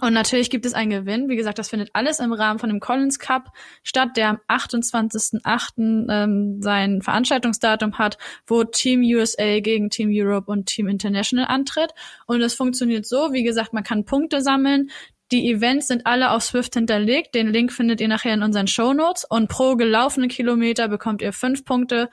[0.00, 1.28] Und natürlich gibt es einen Gewinn.
[1.28, 6.06] Wie gesagt, das findet alles im Rahmen von dem Collins Cup statt, der am 28.08.
[6.08, 11.92] Ähm, sein Veranstaltungsdatum hat, wo Team USA gegen Team Europe und Team International antritt.
[12.26, 14.88] Und es funktioniert so, wie gesagt, man kann Punkte sammeln.
[15.30, 17.34] Die Events sind alle auf Swift hinterlegt.
[17.34, 19.24] Den Link findet ihr nachher in unseren Show Notes.
[19.24, 22.08] Und pro gelaufenen Kilometer bekommt ihr fünf Punkte.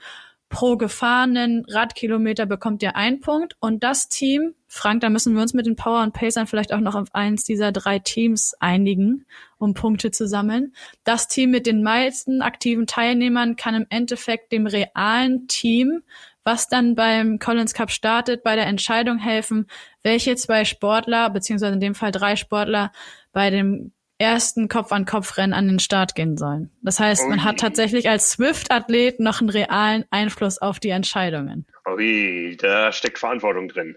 [0.48, 3.56] Pro gefahrenen Radkilometer bekommt ihr einen Punkt.
[3.58, 6.80] Und das Team, Frank, da müssen wir uns mit den Power und Pacern vielleicht auch
[6.80, 9.24] noch auf eins dieser drei Teams einigen,
[9.58, 10.74] um Punkte zu sammeln.
[11.02, 16.02] Das Team mit den meisten aktiven Teilnehmern kann im Endeffekt dem realen Team
[16.46, 19.66] was dann beim Collins Cup startet, bei der Entscheidung helfen,
[20.04, 22.92] welche zwei Sportler, beziehungsweise in dem Fall drei Sportler,
[23.32, 26.70] bei dem ersten Kopf-an-Kopf-Rennen an den Start gehen sollen.
[26.82, 31.66] Das heißt, man hat tatsächlich als Swift-Athlet noch einen realen Einfluss auf die Entscheidungen.
[31.86, 33.96] Ui, da steckt Verantwortung drin.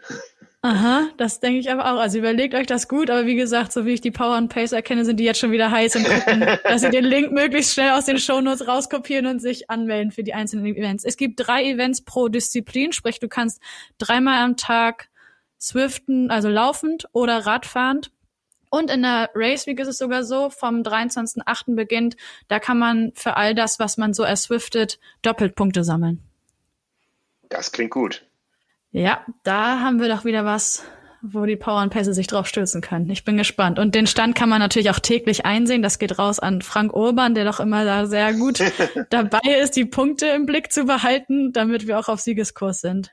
[0.62, 2.00] Aha, das denke ich aber auch.
[2.00, 4.74] Also überlegt euch das gut, aber wie gesagt, so wie ich die Power und Pace
[4.74, 7.92] erkenne, sind die jetzt schon wieder heiß und gucken, dass sie den Link möglichst schnell
[7.92, 11.06] aus den Shownotes rauskopieren und sich anmelden für die einzelnen Events.
[11.06, 13.62] Es gibt drei Events pro Disziplin, sprich du kannst
[14.00, 15.08] dreimal am Tag
[15.62, 18.12] Swiften, also laufend oder radfahrend.
[18.70, 21.76] Und in der Race Week ist es sogar so, vom 23.8.
[21.76, 22.18] beginnt,
[22.50, 26.22] da kann man für all das, was man so erswiftet, doppelt Punkte sammeln.
[27.48, 28.29] Das klingt gut.
[28.92, 30.84] Ja, da haben wir doch wieder was,
[31.22, 33.10] wo die Power und Pässe sich drauf stürzen können.
[33.10, 33.78] Ich bin gespannt.
[33.78, 35.82] Und den Stand kann man natürlich auch täglich einsehen.
[35.82, 38.60] Das geht raus an Frank Urban, der doch immer da sehr gut
[39.10, 43.12] dabei ist, die Punkte im Blick zu behalten, damit wir auch auf Siegeskurs sind.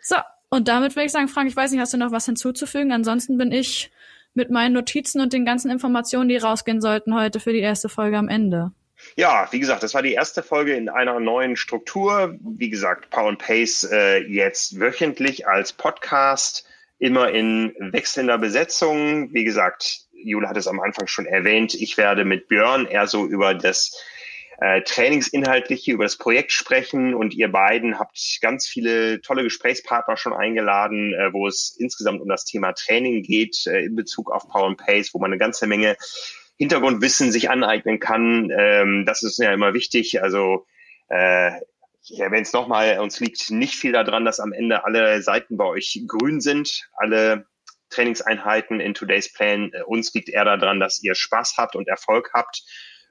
[0.00, 0.16] So,
[0.50, 2.92] und damit würde ich sagen, Frank, ich weiß nicht, hast du noch was hinzuzufügen?
[2.92, 3.90] Ansonsten bin ich
[4.34, 8.18] mit meinen Notizen und den ganzen Informationen, die rausgehen sollten, heute für die erste Folge
[8.18, 8.72] am Ende.
[9.16, 12.36] Ja, wie gesagt, das war die erste Folge in einer neuen Struktur.
[12.40, 16.66] Wie gesagt, Power and Pace äh, jetzt wöchentlich als Podcast,
[16.98, 19.32] immer in wechselnder Besetzung.
[19.32, 21.74] Wie gesagt, Jule hat es am Anfang schon erwähnt.
[21.74, 23.96] Ich werde mit Björn eher so über das
[24.58, 30.32] äh, Trainingsinhaltliche, über das Projekt sprechen und ihr beiden habt ganz viele tolle Gesprächspartner schon
[30.32, 34.66] eingeladen, äh, wo es insgesamt um das Thema Training geht äh, in Bezug auf Power
[34.66, 35.96] and Pace, wo man eine ganze Menge
[36.56, 38.50] Hintergrundwissen sich aneignen kann.
[38.56, 40.22] Ähm, das ist ja immer wichtig.
[40.22, 40.66] Also
[41.08, 41.52] äh,
[42.02, 45.64] ich erwähne es nochmal, uns liegt nicht viel daran, dass am Ende alle Seiten bei
[45.64, 47.46] euch grün sind, alle
[47.90, 49.70] Trainingseinheiten in Today's Plan.
[49.72, 52.62] Äh, uns liegt eher daran, dass ihr Spaß habt und Erfolg habt.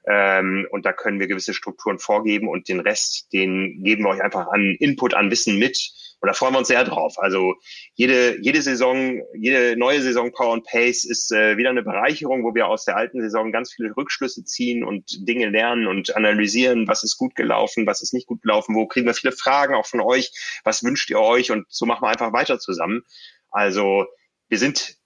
[0.06, 4.22] Ähm, und da können wir gewisse Strukturen vorgeben und den Rest, den geben wir euch
[4.22, 5.78] einfach an Input, an Wissen mit
[6.20, 7.14] und da freuen wir uns sehr drauf.
[7.18, 7.54] Also
[7.94, 12.54] jede, jede Saison, jede neue Saison Power and Pace ist äh, wieder eine Bereicherung, wo
[12.54, 17.02] wir aus der alten Saison ganz viele Rückschlüsse ziehen und Dinge lernen und analysieren, was
[17.02, 20.00] ist gut gelaufen, was ist nicht gut gelaufen, wo kriegen wir viele Fragen auch von
[20.00, 20.32] euch,
[20.64, 23.02] was wünscht ihr euch und so machen wir einfach weiter zusammen.
[23.50, 24.06] Also
[24.48, 24.96] wir sind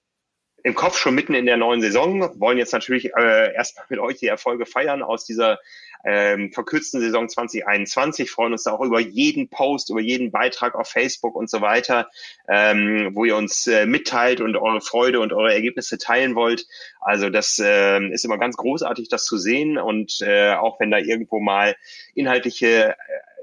[0.65, 4.19] im Kopf schon mitten in der neuen Saison, wollen jetzt natürlich äh, erstmal mit euch
[4.19, 5.59] die Erfolge feiern aus dieser
[6.05, 10.89] ähm, verkürzten Saison 2021, freuen uns da auch über jeden Post, über jeden Beitrag auf
[10.89, 12.09] Facebook und so weiter,
[12.49, 16.67] ähm, wo ihr uns äh, mitteilt und eure Freude und eure Ergebnisse teilen wollt.
[17.01, 19.79] Also das äh, ist immer ganz großartig, das zu sehen.
[19.79, 21.77] Und äh, auch wenn da irgendwo mal
[22.15, 22.95] inhaltliche äh,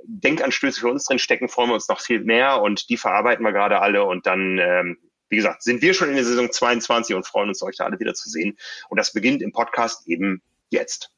[0.08, 2.62] Denkanstöße für uns drin stecken, freuen wir uns noch viel mehr.
[2.62, 4.06] Und die verarbeiten wir gerade alle.
[4.06, 4.98] Und dann ähm,
[5.30, 8.00] wie gesagt, sind wir schon in der Saison 22 und freuen uns, euch da alle
[8.00, 8.58] wieder zu sehen.
[8.90, 11.12] Und das beginnt im Podcast eben jetzt.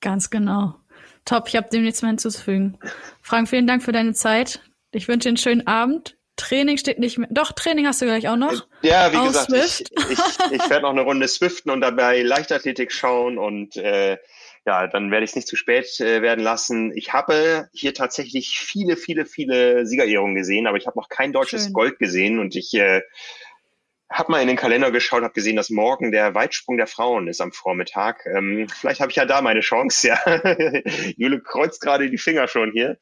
[0.00, 0.76] Ganz genau.
[1.24, 2.78] Top, ich habe dem nichts mehr hinzuzufügen.
[3.22, 4.60] Frank, vielen Dank für deine Zeit.
[4.92, 6.16] Ich wünsche dir einen schönen Abend.
[6.36, 7.28] Training steht nicht mehr.
[7.30, 8.66] Doch, Training hast du gleich auch noch.
[8.82, 9.92] Ja, wie gesagt, Swift.
[9.96, 14.18] ich, ich, ich werde noch eine Runde Swiften und dabei Leichtathletik schauen und äh,
[14.66, 16.92] ja, dann werde ich es nicht zu spät äh, werden lassen.
[16.96, 21.64] Ich habe hier tatsächlich viele, viele, viele Siegerehrungen gesehen, aber ich habe noch kein deutsches
[21.64, 21.72] Schön.
[21.74, 23.02] Gold gesehen und ich äh,
[24.10, 27.40] habe mal in den Kalender geschaut, habe gesehen, dass morgen der Weitsprung der Frauen ist
[27.40, 28.24] am Vormittag.
[28.26, 30.18] Ähm, vielleicht habe ich ja da meine Chance, ja.
[31.16, 32.98] Jule kreuzt gerade die Finger schon hier.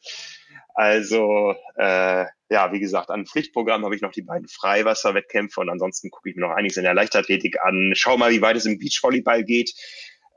[0.75, 6.11] Also äh, ja, wie gesagt, an Pflichtprogramm habe ich noch die beiden Freiwasserwettkämpfe und ansonsten
[6.11, 7.92] gucke ich mir noch einiges in der Leichtathletik an.
[7.94, 9.75] Schau mal, wie weit es im Beachvolleyball geht.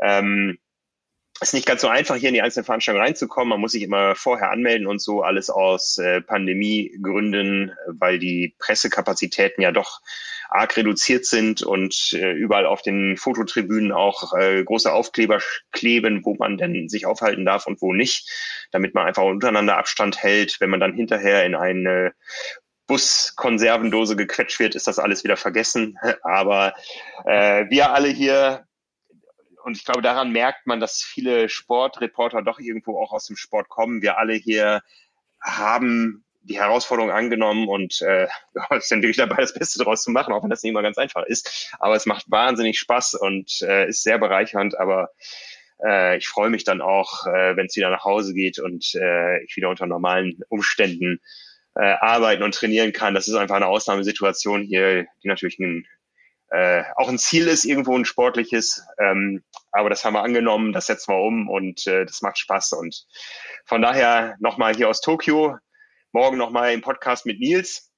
[0.02, 0.60] Ähm,
[1.42, 3.50] ist nicht ganz so einfach, hier in die einzelnen Veranstaltungen reinzukommen.
[3.50, 9.62] Man muss sich immer vorher anmelden und so, alles aus äh, Pandemiegründen, weil die Pressekapazitäten
[9.62, 10.02] ja doch
[10.50, 15.40] arg reduziert sind und äh, überall auf den Fototribünen auch äh, große Aufkleber
[15.72, 18.30] kleben, wo man denn sich aufhalten darf und wo nicht,
[18.72, 20.58] damit man einfach untereinander Abstand hält.
[20.60, 22.14] Wenn man dann hinterher in eine
[22.88, 25.98] Buskonservendose gequetscht wird, ist das alles wieder vergessen.
[26.24, 26.74] Aber
[27.26, 28.65] äh, wir alle hier
[29.66, 33.68] und ich glaube, daran merkt man, dass viele Sportreporter doch irgendwo auch aus dem Sport
[33.68, 34.04] kommen.
[34.04, 34.84] Wir alle hier
[35.42, 38.28] haben die Herausforderung angenommen und äh,
[38.80, 41.24] sind wirklich dabei, das Beste daraus zu machen, auch wenn das nicht immer ganz einfach
[41.24, 41.74] ist.
[41.80, 44.78] Aber es macht wahnsinnig Spaß und äh, ist sehr bereichernd.
[44.78, 45.10] Aber
[45.84, 49.44] äh, ich freue mich dann auch, äh, wenn es wieder nach Hause geht und äh,
[49.46, 51.22] ich wieder unter normalen Umständen
[51.74, 53.16] äh, arbeiten und trainieren kann.
[53.16, 55.88] Das ist einfach eine Ausnahmesituation hier, die natürlich ein,
[56.56, 58.86] äh, auch ein Ziel ist, irgendwo ein sportliches.
[58.98, 62.74] Ähm, aber das haben wir angenommen, das setzen wir um und äh, das macht Spaß.
[62.74, 63.06] Und
[63.66, 65.58] von daher nochmal hier aus Tokio
[66.14, 67.92] morgen nochmal im Podcast mit Nils,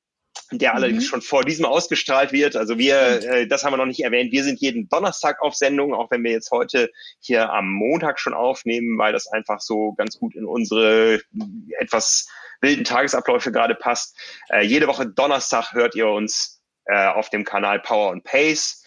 [0.52, 1.08] der allerdings mhm.
[1.08, 2.56] schon vor diesem ausgestrahlt wird.
[2.56, 5.94] Also wir, äh, das haben wir noch nicht erwähnt, wir sind jeden Donnerstag auf Sendung,
[5.94, 6.90] auch wenn wir jetzt heute
[7.20, 11.22] hier am Montag schon aufnehmen, weil das einfach so ganz gut in unsere
[11.80, 12.28] etwas
[12.60, 14.18] wilden Tagesabläufe gerade passt.
[14.50, 16.57] Äh, jede Woche Donnerstag hört ihr uns
[16.88, 18.84] äh, auf dem Kanal Power and Pace.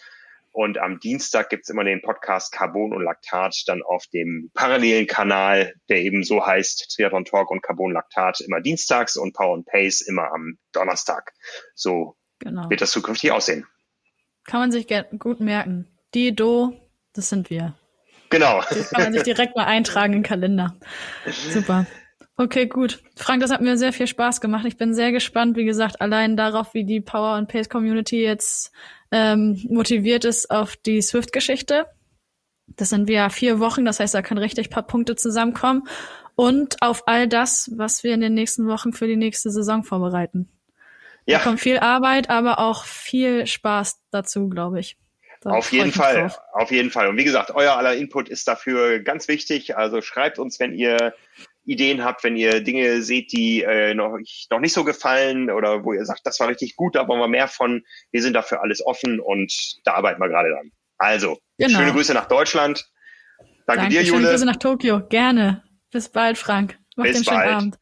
[0.53, 5.73] Und am Dienstag gibt's immer den Podcast Carbon und Laktat dann auf dem parallelen Kanal,
[5.87, 10.01] der eben so heißt, Triathlon Talk und Carbon Laktat immer dienstags und Power and Pace
[10.01, 11.31] immer am Donnerstag.
[11.73, 12.69] So genau.
[12.69, 13.65] wird das zukünftig aussehen.
[14.45, 14.87] Kann man sich
[15.17, 15.87] gut merken.
[16.13, 16.73] Die Do,
[17.13, 17.75] das sind wir.
[18.29, 18.61] Genau.
[18.69, 20.75] Das kann man sich direkt mal eintragen im Kalender.
[21.25, 21.85] Super.
[22.41, 23.03] Okay, gut.
[23.15, 24.65] Frank, das hat mir sehr viel Spaß gemacht.
[24.65, 28.71] Ich bin sehr gespannt, wie gesagt, allein darauf, wie die Power und Pace Community jetzt
[29.11, 31.85] ähm, motiviert ist auf die Swift-Geschichte.
[32.65, 35.83] Das sind wir ja vier Wochen, das heißt, da können richtig paar Punkte zusammenkommen.
[36.33, 40.49] Und auf all das, was wir in den nächsten Wochen für die nächste Saison vorbereiten.
[41.27, 41.37] Ja.
[41.37, 44.97] Da kommt viel Arbeit, aber auch viel Spaß dazu, glaube ich.
[45.41, 46.39] Da auf jeden Fall, drauf.
[46.53, 47.07] auf jeden Fall.
[47.07, 49.75] Und wie gesagt, euer aller Input ist dafür ganz wichtig.
[49.75, 51.13] Also schreibt uns, wenn ihr
[51.63, 54.17] Ideen habt, wenn ihr Dinge seht, die äh, noch,
[54.49, 57.27] noch nicht so gefallen oder wo ihr sagt, das war richtig gut, da wollen wir
[57.27, 57.83] mehr von.
[58.11, 59.53] Wir sind dafür alles offen und
[59.83, 60.71] da arbeiten wir gerade dran.
[60.97, 61.79] Also, genau.
[61.79, 62.85] schöne Grüße nach Deutschland.
[63.65, 64.17] Danke, Danke dir, Jule.
[64.17, 65.01] Schöne Grüße nach Tokio.
[65.07, 65.63] Gerne.
[65.91, 66.77] Bis bald, Frank.
[66.95, 67.51] Mach Bis den schönen bald.
[67.51, 67.77] Abend.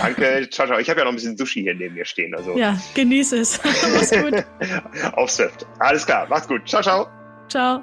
[0.00, 0.78] Danke, ciao, ciao.
[0.78, 2.34] Ich habe ja noch ein bisschen Sushi hier neben mir stehen.
[2.34, 2.56] Also.
[2.56, 3.60] Ja, genieße es.
[3.64, 4.44] Mach's gut.
[5.12, 5.66] Auf Swift.
[5.78, 6.68] Alles klar, macht's gut.
[6.68, 7.08] Ciao, ciao.
[7.48, 7.82] Ciao.